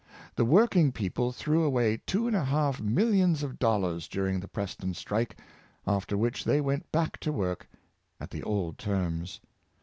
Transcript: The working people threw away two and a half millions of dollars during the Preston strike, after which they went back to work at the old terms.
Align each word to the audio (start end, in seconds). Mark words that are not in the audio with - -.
The 0.35 0.45
working 0.45 0.91
people 0.91 1.31
threw 1.31 1.61
away 1.63 1.97
two 2.07 2.25
and 2.25 2.35
a 2.35 2.43
half 2.45 2.81
millions 2.81 3.43
of 3.43 3.59
dollars 3.59 4.07
during 4.07 4.39
the 4.39 4.47
Preston 4.47 4.95
strike, 4.95 5.37
after 5.85 6.17
which 6.17 6.43
they 6.43 6.59
went 6.59 6.91
back 6.91 7.19
to 7.19 7.31
work 7.31 7.69
at 8.19 8.31
the 8.31 8.41
old 8.41 8.79
terms. 8.79 9.41